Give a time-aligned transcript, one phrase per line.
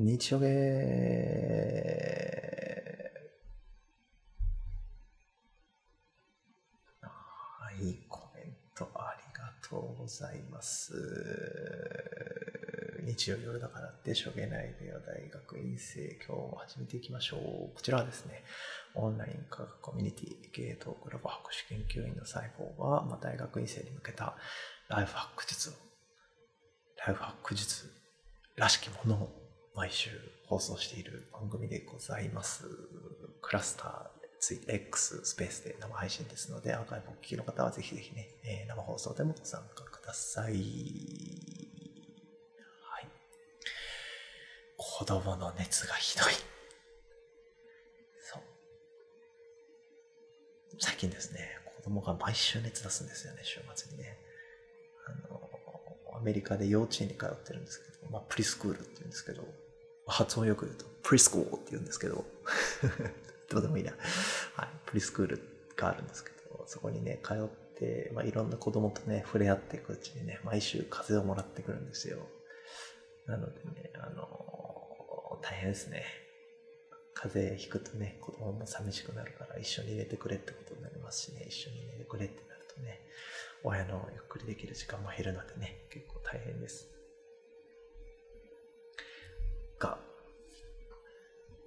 [0.00, 0.46] 日曜ゲ
[7.02, 10.92] はいいコメントありがとうございます。
[13.02, 17.40] 日曜夜だからってしょげないでよ大学院生今日も始めていきましょう。
[17.74, 18.44] こちらはですね、
[18.94, 24.36] オンライン科学コミュニティゲートクラブ博士研究員の細胞が、まあ、大学院生に向けた
[24.88, 25.72] ライフハック術、
[27.04, 27.90] ライフハック術
[28.54, 29.47] らしきものを
[29.78, 30.10] 毎週
[30.48, 32.64] 放送している番組でございます。
[33.40, 34.08] クラスター
[34.40, 40.52] ツイ X スペースで生配信ですので、アーカイブをお聞きの方はぜひぜひね、えー生放送でもご参加ください。
[40.52, 40.66] はい。
[44.76, 46.32] 子供の熱がひどい。
[48.32, 48.42] そう。
[50.80, 54.18] 最近ですね、子供が毎週熱出すんですよね、週末にね。
[55.06, 59.67] あの、アメリカで幼稚園に通ってるんですけど、まあ、プリスクールって言うんですけど、
[60.08, 62.24] 発音よく言うと、プリスクールって言うんですけど、
[63.50, 63.92] どうでもいいな。
[64.54, 64.68] はい。
[64.86, 65.40] プリスクール
[65.76, 72.18] があるんですけど、そこにね、通って、まあ、いろんな子供とね、触れ合っていくうちにね、毎週風邪をもらってくるんですよ。
[73.26, 76.04] なのでね、あの大変ですね。
[77.14, 83.00] 風邪ひくとね、子供も寂しくなるから一緒に寝てくれってことになりますしね、一緒に寝てくれってなるとね、
[83.64, 86.97] 親のゆっくりできる時間も減るのでね、結構大変です。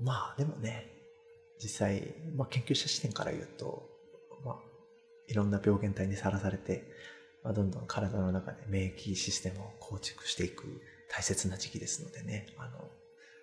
[0.02, 0.92] まあでもね、
[1.62, 3.88] 実際、まあ、研究者視点から言うと、
[4.44, 4.56] まあ、
[5.28, 6.84] いろんな病原体にさらされて、
[7.44, 12.90] まあ、どんどん体の中で免疫システムを構築していく大切な時期ですのでね、あの、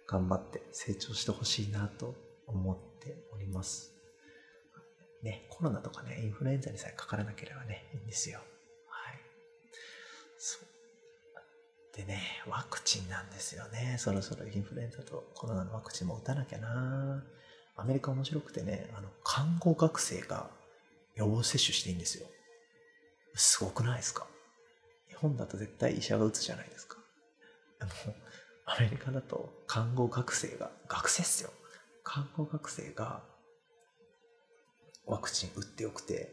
[0.07, 2.15] 頑張って成長してほしいなと
[2.47, 3.95] 思っております。
[5.23, 8.41] ね、コロナとかね、インフルエンザにさえかからなければね、いいんですよ。
[8.87, 9.19] はい。
[10.39, 10.68] そう。
[11.99, 13.97] でね、ワクチンなんですよね。
[13.99, 17.25] そろそろインフルエンザとコロナのワクチンも打たなきゃな
[17.75, 20.49] アメリカ面白くてね、あの、看護学生が
[21.17, 22.29] 予防接種していいんですよ。
[23.35, 24.29] すごくないですか？
[25.09, 26.99] 日本だと絶対医者が打つじゃないですか。
[27.81, 27.91] でも、
[28.67, 31.51] アメリカだと看護学生が、学生っすよ。
[32.05, 33.25] 看護学生が
[35.05, 36.33] ワクチン打ってよくて、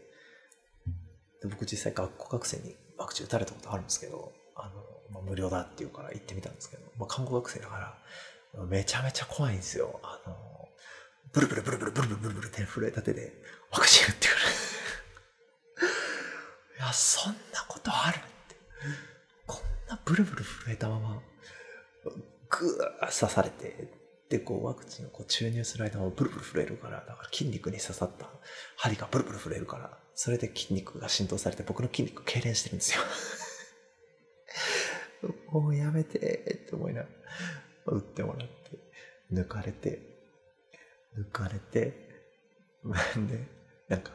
[1.42, 4.74] で僕実際学校学生にワクチン打たれたことあるんですけど、あの、
[5.12, 10.00] まあ、無料だっていうから行ってみたんですけど、まあ、看護学生だから、めちゃめちゃ怖いんですよ。
[10.04, 10.36] あの、
[11.34, 13.34] ブルブルブルブルブルブルブルブルって震えた手で
[13.72, 14.38] ワクチン打ってくる。
[16.80, 18.56] いや、そんなことあるって。
[19.46, 21.22] こんなブルブル震えたまま、
[22.50, 28.30] ぐー刺されて、で、こうワクチンをこう注入する間もブルブル震えるから、だから筋肉に刺さった
[28.78, 33.02] 針がブルブル震えるから、それで筋肉が浸透されて僕の筋肉痙攣してるんですよ。
[35.52, 37.08] もうやめてって思いなが
[37.88, 38.78] ら、打ってもらって、
[39.32, 40.00] 抜かれて、
[41.18, 42.22] 抜かれて、
[43.28, 43.48] で、
[43.90, 44.12] なんか、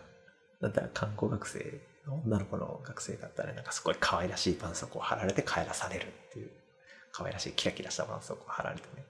[0.61, 6.51] だったら看護学生女の子の学生だったら、なんかすごい可愛らしい絆創膏を貼られて帰らされるっていう、
[7.13, 9.05] 可愛らしいキラキラした絆創膏を貼られてね、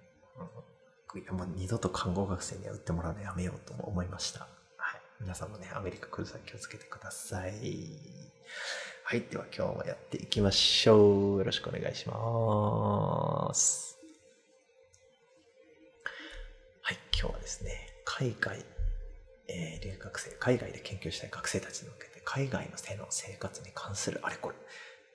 [1.30, 4.40] うん、もう二度と看護学生には打ってもらうのやめようと思いました。
[4.40, 5.00] はい。
[5.20, 7.52] 皆さんもね、アメリカ来る際気をつけてください。
[9.10, 9.22] はい。
[9.28, 11.38] では今日もやっていきましょう。
[11.38, 13.98] よろしくお願いします。
[16.80, 16.98] はい。
[17.18, 17.72] 今日はですね、
[18.04, 18.64] 海外、
[19.48, 24.54] えー留学生、海外で研究したい学生たちに向けて、海外の手の生活に関するあれこれ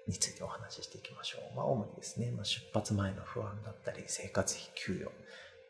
[0.07, 1.55] についてお話ししていきましょう。
[1.55, 5.13] まあ、主にですね、まあ、出発前の不安だったり、生活費、給与だっ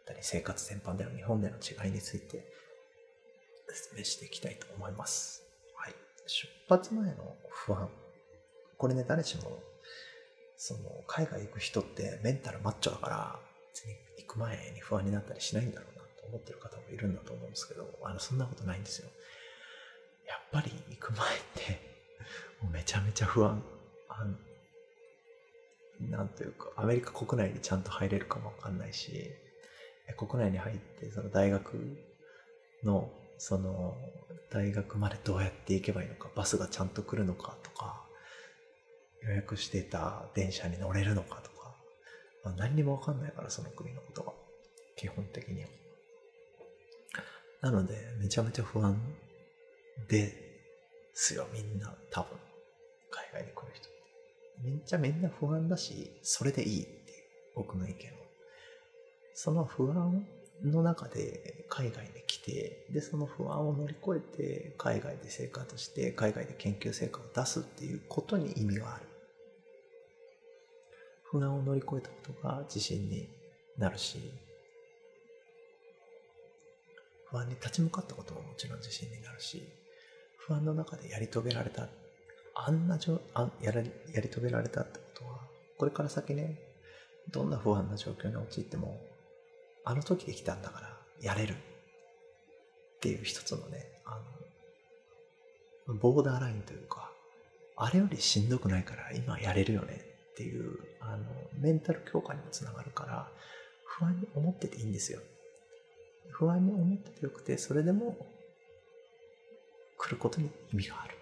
[0.07, 2.43] たり、生活全般での日本での違いについて
[3.69, 5.43] 説明していきたいと思います。
[5.75, 5.93] はい。
[6.25, 7.87] 出発前の不安。
[8.77, 9.59] これね、誰しも、
[10.57, 13.39] その、海外行く人ってメンタルマッチョだから、
[13.73, 19.09] 別に行く前に不安になったりしないんだろうなと思ってる方もいるんだと思うんですけど、あの、そんなことないんですよ。
[20.27, 21.79] やっぱり行く前って、
[22.61, 23.61] もうめちゃめちゃ不安。
[24.09, 24.35] あの
[25.99, 29.31] なんというか、アメリカ国内にちゃんと入れるかもわかんないし、
[30.17, 31.97] 国内に入って、その大学
[32.83, 33.95] の、その、
[34.51, 38.04] 大学までどうやって行けばいいのか、バスがちゃんと来るのかとか、
[39.27, 41.75] 予約してた電車に乗れるのかとか、
[42.43, 44.33] まあ、何にもわかんないから、その国のことが。
[44.95, 45.69] 基本的には。
[47.61, 48.97] なので、めちゃめちゃ不安
[50.07, 50.33] で
[51.13, 52.37] すよ、みんな、多分。
[53.09, 53.95] 海外に来る人って。
[54.63, 56.95] めっちゃみんな不安だし、それでいいっていう
[57.55, 58.25] 僕の意見は。
[59.33, 60.25] その不安
[60.63, 69.14] の中で海外に来て、で、その不安を乗り越えて海外で生活して、海外で研究成果を出すっていうことに意味がある。
[71.35, 73.27] 不安を乗り越えたことが自信に
[73.77, 74.19] なるし、
[77.29, 79.61] 不安に立ち向かったことももちろん自信になるし、
[80.37, 81.89] 不安の中でやり遂げられた、
[82.53, 85.41] あんなじょあやらやり遂げられたってことは、
[85.77, 86.57] これから先ね、
[87.33, 89.01] どんな不安な状況に陥っても、
[89.83, 91.55] あの時できたんだからやれる。
[91.55, 94.21] っていう一つのね、あ
[95.89, 97.11] の、ボーダーラインというか、
[97.75, 100.14] あれよりしんどくないから今やれるよね。
[100.35, 101.23] っていう、あの、
[101.57, 103.31] メンタル強化にもつながるから、
[103.85, 105.21] 不安に思ってていいんですよ。
[106.29, 108.17] 不安に思っててよくて、それでも
[109.97, 111.15] 来ることに意味がある。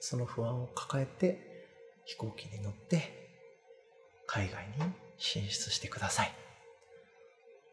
[0.00, 1.70] その不安を抱えて
[2.04, 3.30] 飛行機に乗って
[4.26, 6.34] 海外に進出してください。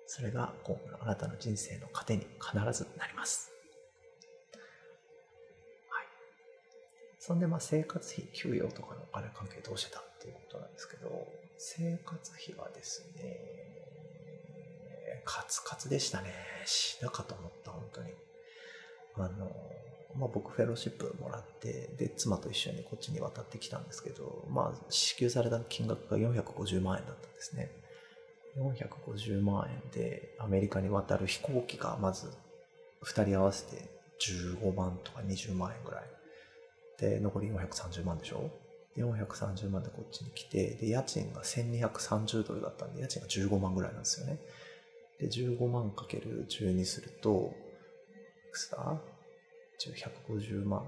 [0.06, 3.51] それが今後のあなたの人生の糧に必ずなります。
[7.22, 11.28] そんでまあ生活費、給与とかのお金関係どうしてたっていうことなんですけど、
[11.60, 13.38] 生活費はですね、
[15.24, 16.34] カツカツでしたね。
[16.66, 18.10] 死なかと思った、本当に。
[19.18, 19.52] あの、
[20.18, 27.72] まあ、僕フェローシップもらってで妻と一緒にこっちに渡ってきたんですけど、まあ、支給された金額が450万円だったんですね
[28.58, 32.30] 450万円でアメリカに渡る飛行機がまず
[33.06, 33.90] 2人合わせて
[34.60, 36.04] 15万とか20万円ぐらい
[37.02, 38.50] で残り430万でしょ
[38.96, 44.40] ？430万でこっちに来てで家賃が1230ドルだったんで家賃が15万ぐらいなんですよね。
[45.20, 47.54] で15万かける12すると
[48.48, 49.02] いくつだ
[49.80, 50.86] ？150万、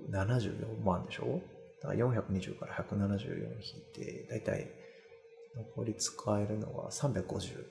[0.00, 1.40] 174万でしょ？
[1.82, 4.66] だから420から174引いて、だいたい
[5.56, 7.64] 残り使えるのは350。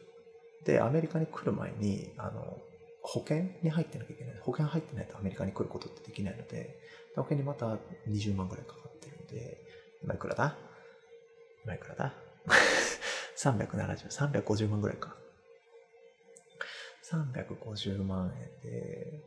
[0.63, 2.57] で、アメリカに来る前に、あの、
[3.07, 4.39] 保険に入ってなきゃいけない。
[4.41, 6.79] 保険入ってないとアメリカに来ることってできないので、
[7.15, 7.77] 保険にまた
[8.09, 9.61] 20万ぐらいかかってるんで、
[10.03, 10.57] 今いくらだ？
[11.63, 12.13] 今いくらだ
[13.37, 14.09] ?370、
[14.43, 15.15] 350万ぐらいか。
[17.03, 19.23] 350万円で、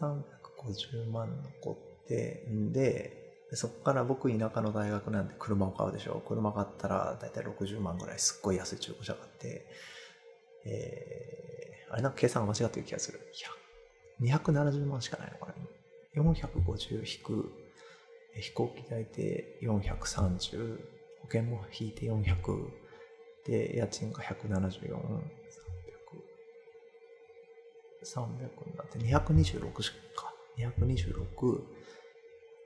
[0.00, 1.72] 350万残
[2.02, 3.16] って、んで、
[3.52, 6.22] そこから僕田舎の大学なんで車を買うでしょ。
[6.26, 9.66] 車買ったらだいたい60万ぐらいすっごい安い中古車買って、
[10.66, 13.20] えー、あれなんか計算が間違ってる気がする。
[14.20, 16.22] 270万しかないのかな。
[16.22, 17.52] 450引く
[18.34, 20.78] 飛行機代で430、
[21.22, 22.68] 保険も引いて400、
[23.46, 24.96] で、家賃が174、
[28.04, 31.60] 300になって226しか226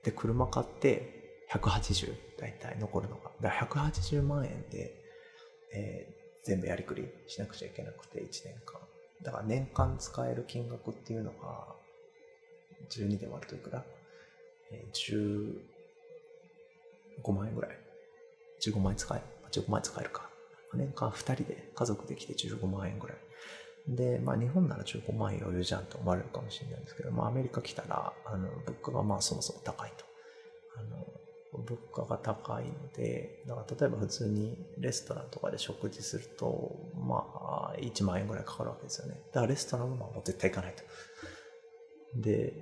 [0.04, 4.94] で車買って180大体残るのがだから180万円で、
[5.74, 8.80] えー、全部やりくりしなくちゃいけなくて1年間。
[9.22, 11.74] だから年間使える金額っていうのが
[12.90, 13.82] 12で割るといくら、
[14.70, 15.58] えー、
[17.22, 17.70] 15万円ぐらい。
[18.60, 19.22] 15万円使え。
[19.50, 20.28] 15万円使えるか。
[20.74, 23.16] 年間2人で家族できて15万円ぐらい。
[23.88, 30.04] で、まあ日本なら15万円余裕じゃんと思われるかもしれないんですけど、まあアメリカ来たら、あの、物価がまあそもそも高いと。
[31.64, 39.20] 物価が高いので、だから例えば普通にレストランとかで食事すると、まあ1万円ぐらいかかるわけですよね。
[39.32, 40.82] だからレストランはもう絶対行かないと。
[42.20, 42.52] で、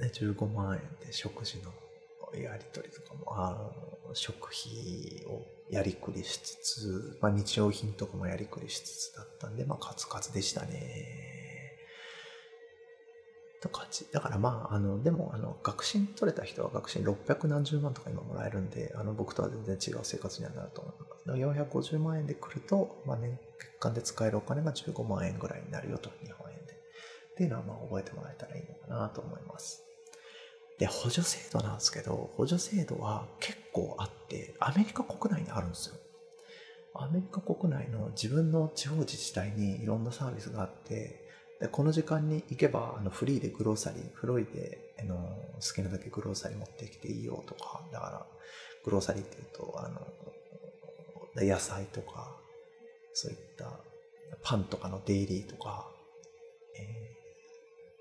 [0.00, 1.72] で15万円で食事の
[2.42, 3.50] やり取りとかも、あ
[4.08, 11.43] の、食費をやりくりしつつ、まあ、日用品とかもやりくりしつつだったんで、まあ、カツカツでしたね。
[13.64, 14.06] と感じ。
[14.12, 21.94] だからまあ、あの、でも、あの、学信取れた人は学信600何十万とか今もらえるんで、あの、僕とは全然違う生活にはなると思います。
[21.96, 23.38] 450万円で来ると、まあ、年
[23.80, 26.72] 間で使えるお金が15万円ぐらいになるよと、日本円で。
[27.32, 29.82] っていうのは、まあ、覚えてもらえたらいいのかなと思います。
[30.78, 35.94] で、補助制度なんですけど、補助制度は結構あって、アメリカ国内にあるんですよ。
[36.96, 41.23] アメリカ国内の自分の地方自治体にいろんなサービスがあって、
[41.68, 48.26] この時間に行けばあのフリーでグローサリー、フロイであの好きなだけグローサリー持ってきていいよとか、だから
[48.84, 50.00] グローサリーっていうと、あの
[51.42, 52.36] 野菜とか、
[53.12, 53.70] そういった
[54.42, 55.88] パンとかのデイリーとか、
[56.76, 57.14] え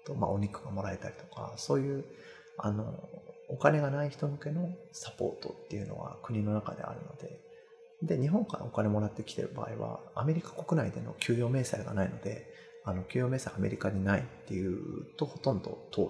[0.04, 2.06] ー、と、まあお肉がもらえたりとか、そういう
[2.58, 2.94] あの、
[3.50, 7.40] お金がない人向けのサポートっていうのは国の中であるので、
[8.02, 12.48] で、日本からお金もらってきてる場合は、アメリカ国内での給与明細がないので、
[12.86, 16.10] あの、給与明細アメリカにないっていうとほとんど通る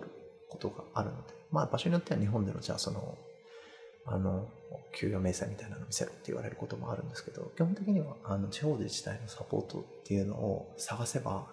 [0.50, 3.18] ことがあるので、まあ場所によっては日本でのじゃあその、
[4.06, 4.50] あの、
[4.94, 11.48] 給与明細みたいなの見せろって言われることもあるんですけど、基本的にはあの地方自治体のサポートっていうのを探せば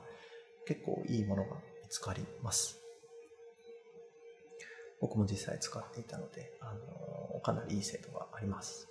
[0.67, 2.81] 結構いいものが見つかります。
[5.01, 6.75] 僕も実際使っていたので、あ
[7.35, 8.90] の、かなりいい制度があります。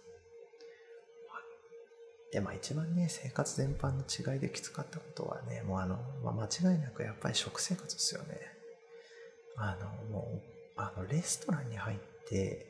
[2.31, 8.39] で、まあ一番ね、生活全般の違いできつかったことはね、もうあの、まあ、間違いなくやっぱり食生活ですよね。
[9.57, 10.41] あの、もう、
[10.77, 12.65] あの、レストランに入って、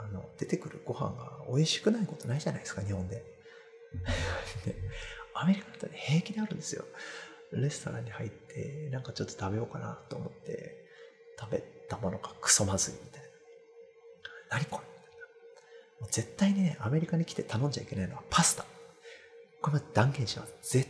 [0.00, 3.24] あの、出てくるご飯が美味しくないことないじゃないですか、日本で。
[5.34, 6.84] アメリカだとね、平気であるんですよ。
[7.52, 10.84] レストランに入って、なんかちょっと食べようかなと思って、
[11.38, 11.58] 食べ
[11.88, 13.26] たものがクソまずいみたいな。
[14.50, 14.95] 何これ
[16.10, 18.64] 絶対にね、アメリカに来て頼んじゃいけないのはパスタ。
[19.62, 20.54] これも断言します。
[20.62, 20.88] 絶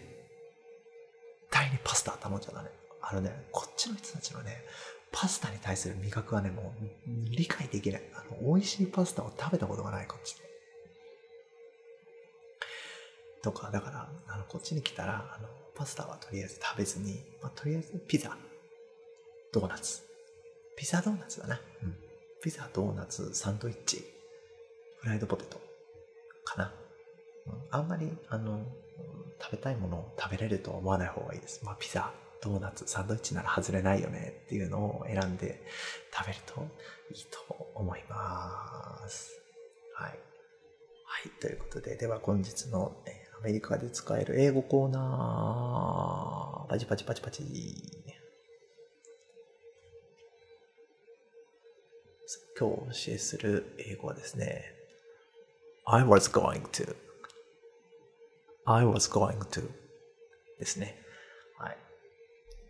[1.50, 2.70] 対にパスタ頼んじゃダメ。
[3.00, 4.64] あのね、こっちの人たちのね、
[5.12, 6.84] パスタに対する味覚はね、もう
[7.30, 8.02] 理解できない。
[8.14, 10.46] あの、美味しいパスタを食べたことがない、こっちで。
[13.42, 18.36] とか、だから、あの、こっちに来たら、あの、パスタはとりあえず食べずに、まあ、とりあえずピザ、
[19.52, 20.02] ドーナツ。
[20.76, 21.60] ピザドーナツだな。
[21.82, 21.96] うん。
[22.42, 24.04] ピザ、ドーナツ、サンドイッチ、
[25.06, 25.60] フライドポテト
[26.44, 26.72] かな。
[27.70, 28.58] あんまり、あの、
[29.40, 31.64] 食べたいものを食べれるとは思わない方がいいです。
[31.64, 35.62] まあ、ピザ、ドーナツ、サンドイッチなら外れないよねっていうのを選んで
[36.12, 36.60] 食べると
[37.14, 39.40] いいと思います。
[39.94, 40.10] はい。
[40.10, 40.18] はい。
[41.40, 42.96] ということで、では本日の、
[43.38, 47.44] アメリカで使える英語コーナー、パチパチパチパチ。
[52.58, 54.75] 今日お教えする英語はですね、
[55.88, 56.97] I was going to
[58.66, 59.71] I was going to
[60.59, 60.97] ですね。
[61.59, 61.76] はい。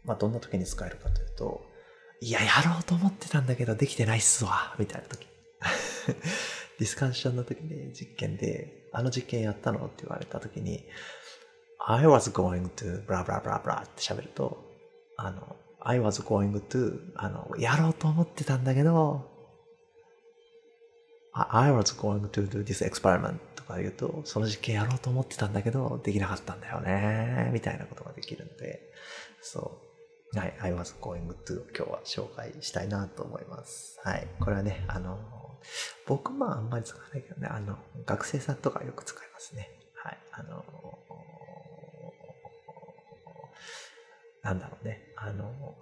[0.04, 1.62] まあ、どんな時に使えるかというと、
[2.20, 5.26] いや、やろうと思ってたんだけど、できてないっすわ、みたいな時。
[6.78, 10.86] ディスカッションの時に実験で、あの実験やったのって言われた時に、
[11.86, 14.62] I was going to blah blah blah blah って喋ると、
[15.16, 19.35] あの、I was going to あの、やろうと思ってたんだけど、
[21.36, 28.80] I was going to do this experiment とか言うと、その実験やろうと思ってたんだけど、できなかったんだよね、みたいなことができるので、
[29.42, 30.38] そう。
[30.38, 34.00] はい、I was going to 今日は紹介したいなと思います。
[34.02, 34.26] はい。
[34.40, 35.18] これはね、あの、
[36.06, 39.70] 僕もあんまり使わないけどね、あの、学生さんとかよく使いますね。
[39.94, 40.18] はい。
[40.32, 40.64] あの、
[44.42, 45.12] なんだろうね。
[45.16, 45.76] あの、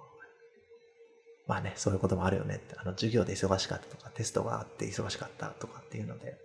[1.46, 6.38] まあね、そういうこともあるよねって、あの、授業で忙しかったとか、テストがあって忙しかったとかっていうので、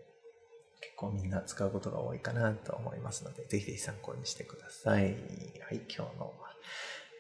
[0.82, 5.04] 結構みんな使うことが多いかなと思いますので、ぜひぜひ参考にしてください。
[5.04, 6.34] はい、今日の、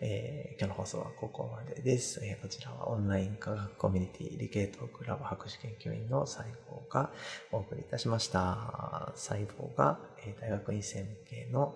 [0.01, 2.19] えー、今日の放送はここまでです。
[2.23, 7.11] えー、こちらはオンライン科学コミュニティ理系トクラブ博士研究員の細胞が
[7.51, 9.11] お送りいたしました。
[9.15, 11.75] 細胞が、えー、大学院生向けの、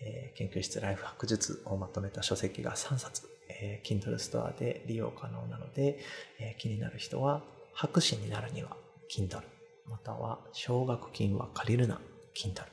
[0.00, 3.28] え、研究室ライフ博術をまとめた書籍が3冊
[3.64, 5.98] えー、Kindle ストアで利用可能なので、
[6.38, 7.42] えー、気になる人は、
[7.72, 8.76] 博士になるには
[9.10, 9.40] Kindle、
[9.88, 12.00] または奨学金は借りるな
[12.36, 12.64] Kindle、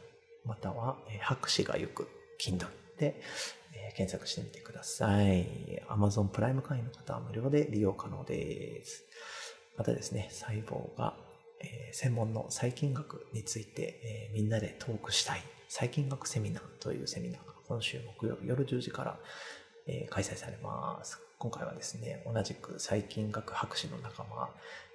[0.46, 2.08] または、えー、博士が行く
[2.40, 2.68] Kindle
[2.98, 3.22] で、
[3.74, 5.48] えー、検索してみてください。
[5.90, 9.06] Amazon プライム会員の方は無料で利用可能です。
[9.78, 11.16] またですね、細胞が、
[11.62, 19.18] えー、専門の細菌学について、えー、みんなでトークしたい細菌学セミナーというセミナーが今週木曜日夜10時から
[19.88, 21.20] えー、開催されます。
[21.38, 24.50] 今回はですね、同じく細菌学博士の仲間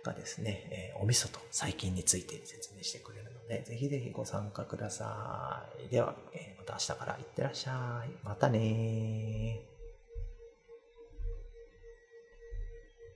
[0.04, 5.88] がですね、えー、お味噌と細菌について説明してくれるので、ぜひぜひご参加ください。
[5.88, 8.10] では、えー、また明日からいってらっしゃい。
[8.24, 9.75] またね